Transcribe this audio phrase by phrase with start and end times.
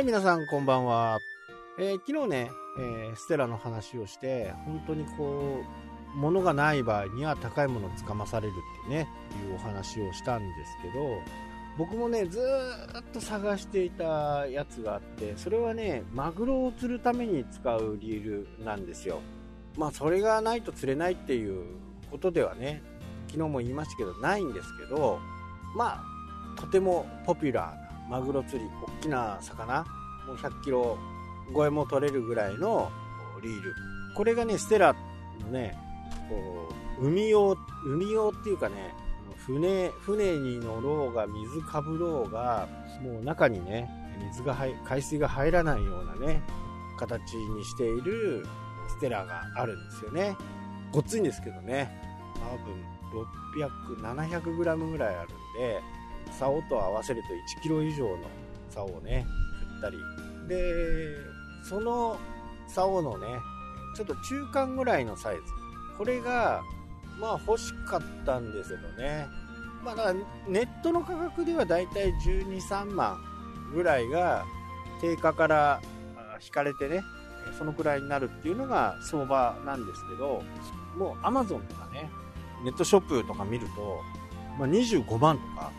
[0.00, 1.18] はい、皆さんこんばんは。
[1.78, 5.60] えー昨日ね、えーステラの話をして、本当にこ
[6.14, 8.54] う、物がない場合には高いものをつかまされる
[8.86, 9.06] ってね、
[9.46, 11.20] いうお話をしたんですけど、
[11.76, 12.40] 僕もね、ず
[12.98, 19.20] っと探していたやつがあって、それはね、マグロを釣るために使うリールなんですよ。
[19.76, 21.76] まあ、それがないと釣れないっていう
[22.10, 22.82] ことではね、
[23.28, 25.18] 昨日も言いましたけど、ないんですけど、
[25.76, 26.02] ま
[26.56, 29.84] あ、とてもポピュラーなマグロ釣り、大きな魚、
[30.26, 30.98] もう100キロ
[31.54, 32.90] 超えも取れるぐらいの
[33.40, 33.74] リール。
[34.16, 34.94] これがね、ステラ
[35.40, 35.78] のね、
[36.28, 36.68] こ
[37.00, 38.94] う、海用、海用っていうかね、
[39.46, 42.68] 船、船に乗ろうが、水かぶろうが、
[43.00, 43.88] もう中にね、
[44.28, 46.42] 水が入、海水が入らないようなね、
[46.98, 48.44] 形にしている
[48.88, 50.36] ステラがあるんですよね。
[50.92, 51.88] ごっついんですけどね、
[52.34, 53.00] 多分
[53.56, 55.80] 600、700グラムぐらいあるんで、
[56.38, 58.18] 竿と合わせると1キロ以上の
[58.70, 59.26] 竿をね、
[59.72, 59.98] 振ったり。
[60.48, 61.16] で、
[61.62, 62.18] その
[62.68, 63.26] 竿のね、
[63.96, 65.42] ちょっと中間ぐらいのサイズ。
[65.98, 66.62] これが、
[67.18, 69.26] まあ欲しかったんですけどね。
[69.82, 70.14] まあだから
[70.48, 73.18] ネットの価格ではだいたい12、3万
[73.74, 74.44] ぐらいが
[75.00, 75.80] 定価から
[76.42, 77.02] 引かれてね、
[77.58, 80.42] そのくらいになるっていうのが相場なんですけど、
[80.96, 82.10] もう Amazon とかね、
[82.64, 84.00] ネットショップとか見ると、
[84.60, 85.72] まあ、25万とか、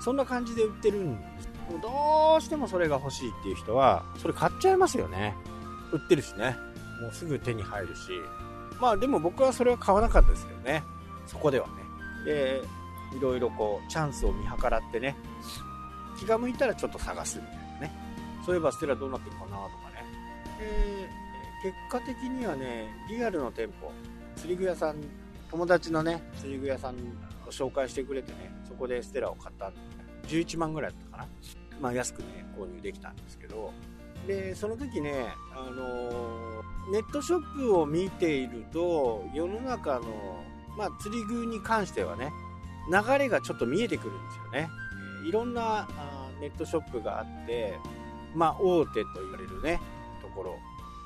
[0.00, 1.48] そんな感じで売ってるんです。
[1.70, 5.36] もうどうしてもそれが欲しいっていう人は、それ買っちゃいますよね。
[5.92, 6.56] 売ってるしね。
[7.02, 8.10] もうすぐ手に入るし。
[8.80, 10.82] まあでも僕はそれは買わなかったですけどね。
[11.26, 11.72] そこではね。
[12.24, 12.62] で、
[13.16, 15.14] いろいろこう、チャンスを見計らってね、
[16.18, 17.92] 気が向いたらちょっと探すみたいなね。
[18.46, 20.04] そういえばステラどうなってるかなとかね。
[21.62, 23.92] で、結果的にはね、リアルの店舗、
[24.36, 24.96] 釣り具屋さん、
[25.50, 26.96] 友達のね、釣り具屋さん
[27.52, 29.80] 紹介してくれてね、そこでステラを買ったんで、
[30.28, 31.28] 11万ぐらいだったかな。
[31.80, 33.72] まあ安くね、購入できたんですけど、
[34.26, 36.62] で、その時ね、あの
[36.92, 40.44] ネットショップを見ていると、世の中の、
[40.76, 42.32] まあ釣り具に関してはね、
[42.90, 44.68] 流れがちょっと見えてくるんですよね。
[45.26, 47.78] いろんなあネットショップがあって、
[48.34, 49.80] まあ大手と言われるね、
[50.20, 50.56] ところ。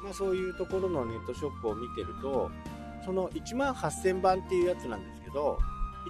[0.02, 2.50] まあそういうところのネットショップを見てると、
[3.04, 5.58] その1万8000番っていうやつなんですけど、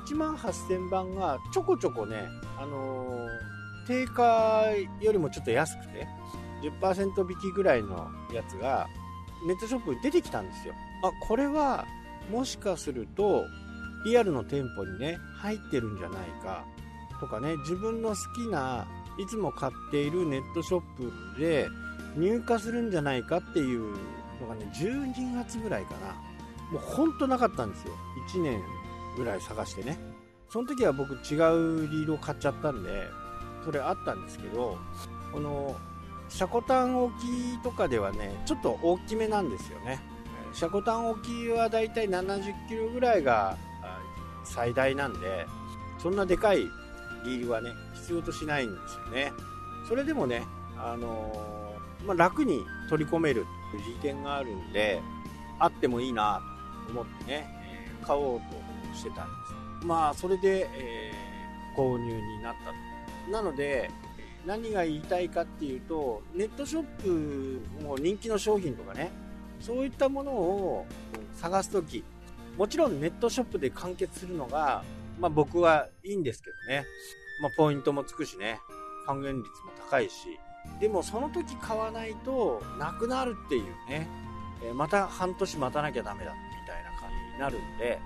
[0.05, 2.27] 1万8000番がちょこちょこね、
[2.59, 4.65] あのー定価
[5.01, 6.09] よりもちょっと安くて、
[6.81, 8.89] 10%引きぐらいのやつが、
[9.47, 10.75] ネットショップに出てきたんですよ。
[11.03, 11.87] あ、これは、
[12.31, 13.45] もしかすると、
[14.05, 16.65] リアルの店舗にね、入ってるんじゃないか、
[17.21, 18.87] とかね、自分の好きな、
[19.19, 21.69] いつも買っているネットショップで
[22.17, 23.97] 入荷するんじゃないかっていう
[24.41, 26.15] のがね、12月ぐらいかな。
[26.73, 27.95] もうほんとなかったんですよ。
[28.35, 28.61] 1年
[29.17, 29.99] ぐらい探してね。
[30.49, 33.09] その時は僕違うリールを買っちゃったんで、
[33.65, 34.79] それあったんですけど、
[35.33, 35.77] この、
[36.29, 40.01] シャコタン置きとかではね、ちょっと大きめなんですよね。
[40.53, 43.57] シャコタン置きはだいたい70キロぐらいが
[44.45, 45.47] 最大なんで、
[45.99, 46.59] そんなでかい
[47.25, 49.33] リールはね、必要としないんですよね。
[49.89, 50.43] それでもね、
[50.79, 51.57] あのー
[52.07, 55.01] まあ、楽に取り込めるっていう利点があるんで、
[55.59, 56.41] あってもいいな
[56.87, 57.47] と思ってね、
[58.05, 58.57] 買おうと
[58.97, 59.33] してたんで
[59.81, 59.87] す。
[59.87, 61.27] まあ、それで、えー
[61.77, 63.31] 購入になったと。
[63.31, 63.91] なので、
[64.47, 69.11] 何が言いたいかっていうと、ネットショップも人気の商品とかね、
[69.61, 70.87] そういったものを
[71.35, 72.03] 探すとき、
[72.57, 74.83] もちろんネットショップで完結するのが、
[75.21, 76.87] まあ僕はいいんですけどね。
[77.43, 78.59] まあポイントもつくしね、
[79.07, 80.39] 還元率も高いし。
[80.81, 84.09] でもその時買わないとなくなるっていうね、
[84.65, 88.01] えまた半年待たなきゃダメだみたいな感じになるんで、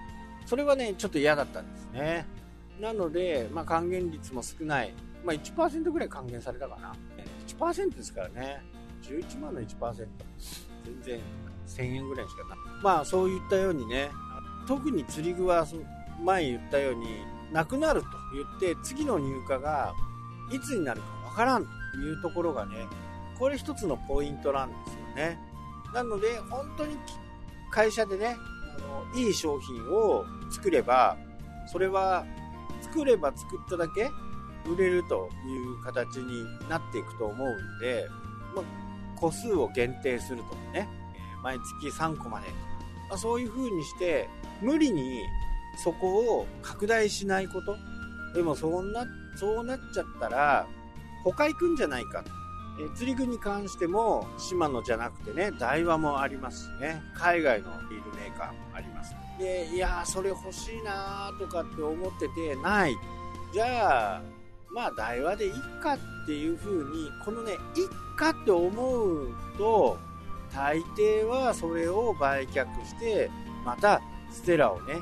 [0.46, 2.26] それはね、ちょっと嫌だったんですね。
[2.80, 4.94] なので、まあ還元率も少ない。
[5.24, 6.94] まあ1%ぐらい還元されたかな。
[7.46, 8.62] 1%ですからね。
[9.02, 10.06] 11万の1%。
[10.84, 11.20] 全然
[11.66, 12.58] 1000円ぐらいしかない。
[12.82, 14.10] まあそういったようにね、
[14.66, 15.66] 特に釣り具は
[16.24, 17.06] 前言ったように
[17.52, 19.92] なくなると言って次の入荷が
[20.52, 22.86] いつになるかわからんというところがね、
[23.38, 25.38] これ一つのポイントなんですよね。
[25.92, 26.96] なので本当に
[27.70, 28.36] 会社でね、
[28.80, 31.16] のいい商品を作れば、
[31.70, 32.24] それは
[32.80, 34.10] 作れば作っただけ
[34.68, 38.06] 売れるという形になっていくと思うんで、
[38.54, 38.64] まあ
[39.16, 40.88] 個数を限定するとかね、
[41.42, 42.48] 毎月3個まで、
[43.08, 44.28] まあそういう風にして、
[44.62, 45.22] 無理に
[45.76, 47.76] そこを拡大しないこと。
[48.34, 49.06] でもそうな、
[49.36, 50.66] そうなっちゃったら、
[51.24, 52.24] 他行くんじゃないか。
[52.80, 59.14] え釣り具に関しても、シマノじゃなくてね、ダイワもありますしね、海外のリールメーカーもあります。
[59.38, 62.96] で、いやー、それ欲しいなーとかって思ってて、ない。
[63.52, 64.22] じゃあ、
[64.72, 67.58] まあ台話でいっかっていう風に、このね、いっ
[68.16, 69.28] かって思う
[69.58, 69.98] と、
[70.54, 73.30] 大抵はそれを売却して、
[73.64, 74.00] また
[74.30, 74.94] ステラをね、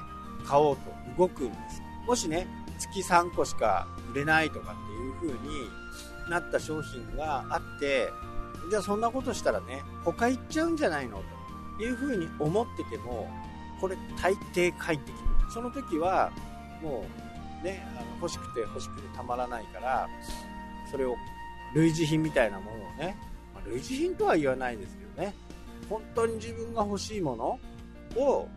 [0.45, 0.83] 買おうと
[1.19, 1.83] 動くんです。
[2.07, 2.47] もしね、
[2.79, 5.69] 月3個しか売れないとかっていう風に
[6.31, 8.11] なった商品があって、
[8.71, 11.23] じゃあそんなことしたらね、他行っちゃうんじゃないの？
[11.79, 13.29] という風に思ってても、
[13.81, 15.29] これ大抵帰ってきて。
[15.53, 16.31] その時は、
[16.83, 17.07] も
[17.63, 20.09] うね、あの欲しくて欲しくてたまらないから、
[20.91, 21.17] それを
[21.75, 23.17] 類似品みたいなものをね、
[23.55, 25.35] まあ、類似品とは言わないですけどね、
[25.89, 27.59] 本当に自分が欲しいもの
[28.23, 28.49] を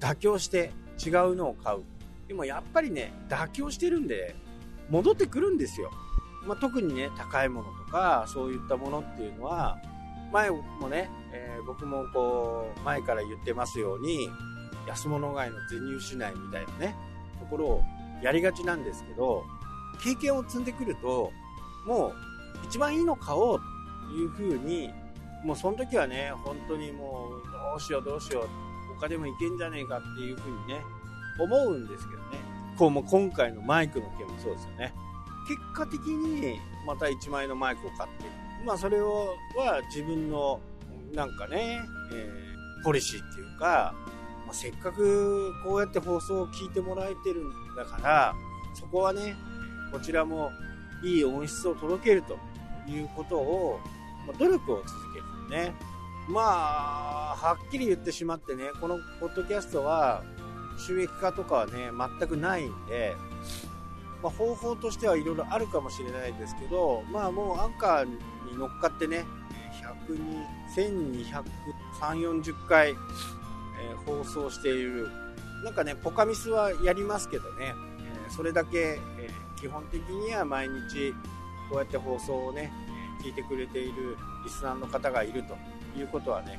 [0.00, 0.72] 妥協して
[1.04, 1.82] 違うのを買う。
[2.28, 4.34] でもやっぱりね、妥協してるんで、
[4.90, 5.90] 戻ってくるんですよ。
[6.46, 9.78] まあ、特にね、高いものとか、そういったものっていうのは、
[10.32, 14.28] 前もね、えー、僕もこう、前から言ってますように、
[14.86, 16.96] 安物買いの銭失いみたいなね、
[17.40, 17.82] ところを
[18.22, 19.44] やりがちなんですけど、
[20.02, 21.30] 経験を積んでくると、
[21.86, 22.14] もう
[22.64, 23.60] 一番いいの買おう
[24.08, 24.92] というふうに、
[25.44, 28.48] もうその時はね、本当にもうどうしようどうしよう、
[28.98, 30.82] 他でもいけんじゃねえかっていうふうにね、
[31.38, 32.38] 思うんですけどね。
[32.76, 34.92] こうもう今回のマイクの件もそうですよね。
[35.48, 38.24] 結果的にまた1万円のマイクを買って、
[38.64, 40.60] まあそれをは自分の
[41.14, 41.80] なんかね、
[42.12, 43.94] えー、ポリシーっていうか、
[44.46, 48.34] まあ、せっかくこうやって放送を聞いてもらえてるんだから、
[48.74, 49.36] そこはね、
[49.92, 50.50] こちらも
[51.02, 52.36] いい音質を届けると
[52.90, 53.80] いうことを、
[54.26, 55.20] まあ、努力を続け
[55.54, 55.74] るね。
[56.28, 60.22] まあ、はっきり言ってしまってね、このポッドキャストは
[60.78, 63.14] 収益化とかはね、全くないんで、
[64.24, 68.18] まあ、方法としてはいろいろあるかもしれないですけど、まあもうアンカーに
[68.56, 69.26] 乗っかってね、
[70.08, 70.96] 102、
[72.00, 72.96] 1230、40回、えー、
[74.06, 75.10] 放送している。
[75.62, 77.74] なんかね、ポカミスはやりますけどね、
[78.26, 81.12] えー、それだけ、えー、基本的には毎日
[81.68, 82.72] こうやって放送をね、
[83.22, 85.54] 聞いてくれているリスナーの方がいると
[85.98, 86.58] いうことはね、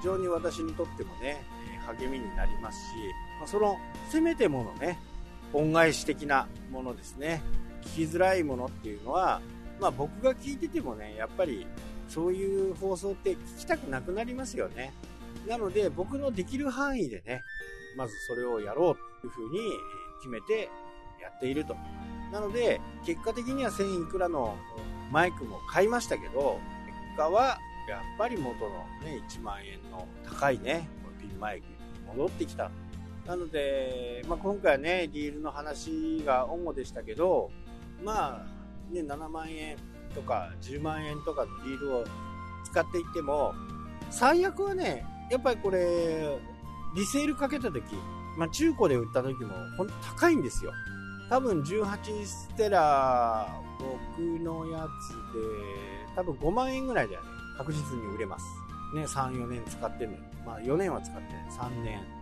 [0.00, 1.46] 非常に私にとってもね、
[1.98, 2.94] 励みになりますし、
[3.38, 3.78] まあ、その
[4.10, 4.98] せめてものね、
[5.52, 7.42] 恩返し的なものですね。
[7.82, 9.40] 聞きづらいものっていうのは、
[9.80, 11.66] まあ僕が聞いててもね、やっぱり
[12.08, 14.92] そういう放送って聞きたくなくなりますよね。
[15.48, 17.42] なので僕のできる範囲でね、
[17.96, 19.60] まずそれをやろうというふうに
[20.20, 20.68] 決めて
[21.22, 21.76] やっていると。
[22.32, 24.56] なので、結果的には1000いくらの
[25.12, 27.58] マイクも買いましたけど、結果は
[27.88, 28.70] やっぱり元の
[29.04, 30.88] ね、1万円の高いね、
[31.20, 31.74] ピンマイクに
[32.06, 32.70] 戻ってきた。
[33.26, 37.50] なので、まあ、今回はね、ディールの話が主でしたけど、
[38.04, 39.76] まあ、ね、7万円
[40.14, 42.04] とか10万円とかのディールを
[42.64, 43.52] 使っていっても、
[44.10, 46.38] 最悪はね、やっぱりこれ、
[46.94, 47.82] リセールかけた時、
[48.38, 50.72] まあ、中古で売った時も、ほんと高いんですよ。
[51.28, 53.48] 多分18ステラ、
[53.80, 57.28] 僕のやつで、多分5万円ぐらいではね、
[57.58, 58.44] 確実に売れます。
[58.94, 60.22] ね、3、4年使ってるのに。
[60.46, 61.50] まあ4年は使ってない。
[61.50, 62.15] 3年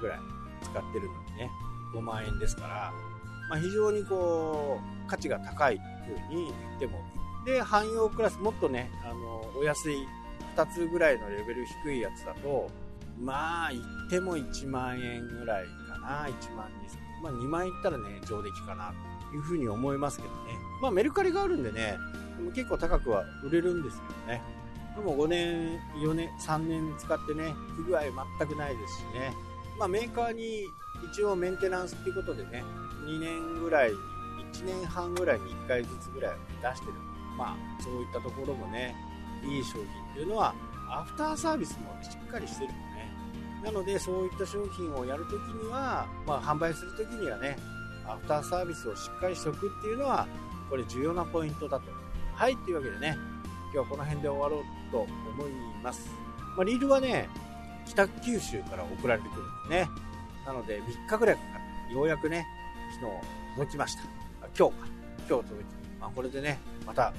[0.00, 0.20] ぐらい
[0.62, 1.50] 使ってるのにね、
[1.94, 2.92] 5万円ですから、
[3.48, 7.00] まあ、非常にこう、価値が高いというふうに言っても。
[7.44, 10.06] で、汎用クラス、もっとね、あの、お安い
[10.56, 12.70] 2つぐらいのレベル低いやつだと、
[13.18, 16.68] まあ、言っても1万円ぐらいかな、1万
[17.20, 18.92] 2000、まあ2万いったらね、上出来かな、
[19.30, 20.34] というふうに思いますけどね。
[20.80, 21.98] まあメルカリがあるんでね、
[22.38, 24.42] でも結構高くは売れるんですけどね。
[24.96, 28.00] でも5年、4年、3年使ってね、不具合
[28.38, 29.34] 全くないですしね。
[29.80, 30.66] まあ、メーカーに
[31.10, 32.62] 一応メンテナンスっていうことでね、
[33.06, 36.92] 2年ぐらい、1年半ぐらいに1回ずつぐらい出してる。
[37.38, 38.94] まあ、そういったところもね、
[39.42, 40.54] いい商品っていうのは、
[40.90, 43.10] アフターサービスもしっかりしてるのね。
[43.64, 45.34] なので、そういった商品をやるとき
[45.64, 47.56] には、まあ、販売するときにはね、
[48.06, 50.28] アフターサービスをしっかりしておくっていうのは、
[50.68, 51.86] これ重要なポイントだと。
[52.34, 53.16] はい、というわけでね、
[53.72, 55.50] 今日はこの辺で終わろうと思い
[55.82, 56.10] ます。
[56.54, 57.30] まあ、リールはね、
[57.90, 59.88] 北九州から送られてくるんですね。
[60.46, 61.48] なので3日ぐらいかか
[61.86, 62.46] って、ようやくね、
[63.00, 63.12] 昨日
[63.54, 64.02] 届きました。
[64.56, 64.86] 今日か。
[65.28, 65.64] 今日届いて。
[66.00, 67.12] まあこれでね、また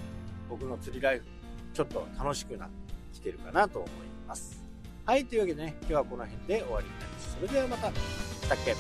[0.49, 1.25] 僕の釣りライフ、
[1.73, 3.91] ちょっと楽しくなってきてるかなと思い
[4.27, 4.63] ます。
[5.05, 7.35] はい、というわけでね、今日はこの辺で終わりになります。
[7.35, 8.75] それではまた、したっけ